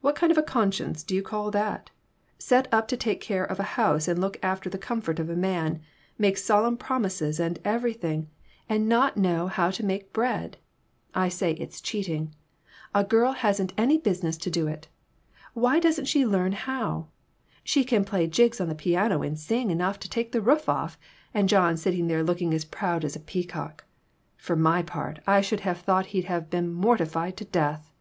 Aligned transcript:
What 0.00 0.14
kind 0.16 0.32
of 0.32 0.38
a 0.38 0.42
conscience 0.42 1.02
do 1.02 1.14
you 1.14 1.20
call 1.20 1.50
that? 1.50 1.90
Set 2.38 2.72
up 2.72 2.88
to 2.88 2.96
take 2.96 3.20
care 3.20 3.44
of 3.44 3.60
a 3.60 3.74
house 3.76 4.08
and 4.08 4.18
look 4.18 4.38
after 4.42 4.70
the 4.70 4.78
comfort 4.78 5.18
of 5.18 5.28
a 5.28 5.36
man, 5.36 5.82
make 6.16 6.38
solemn 6.38 6.78
promises 6.78 7.38
and 7.38 7.58
everything, 7.66 8.30
and 8.66 8.88
not 8.88 9.18
know 9.18 9.46
how 9.46 9.66
to 9.68 9.82
62 9.82 9.86
PERTURBATIONS. 9.86 10.04
make 10.04 10.12
bread? 10.14 10.56
I 11.14 11.28
say 11.28 11.52
it's 11.52 11.82
cheating. 11.82 12.34
A 12.94 13.04
girl 13.04 13.32
hasn't 13.32 13.74
any 13.76 13.98
business 13.98 14.38
to 14.38 14.50
do 14.50 14.66
it. 14.66 14.88
Why 15.52 15.80
don't 15.80 16.08
she 16.08 16.24
learn 16.24 16.52
how? 16.52 17.08
She 17.62 17.84
can 17.84 18.06
play 18.06 18.26
jigs 18.26 18.62
on 18.62 18.70
the 18.70 18.74
piano 18.74 19.20
and 19.20 19.38
sing 19.38 19.70
enough 19.70 19.98
to 19.98 20.08
take 20.08 20.32
the 20.32 20.40
roof 20.40 20.66
off, 20.66 20.98
and 21.34 21.46
John 21.46 21.76
sitting 21.76 22.06
there 22.06 22.24
look 22.24 22.40
ing 22.40 22.54
as 22.54 22.64
proud 22.64 23.04
as 23.04 23.16
a 23.16 23.20
peacock. 23.20 23.84
For 24.38 24.56
my 24.56 24.82
part, 24.82 25.18
I 25.26 25.42
should 25.42 25.60
have 25.60 25.80
thought 25.80 26.06
he'd 26.16 26.24
have 26.24 26.48
been 26.48 26.72
mortified 26.72 27.36
to 27.36 27.44
death." 27.44 27.92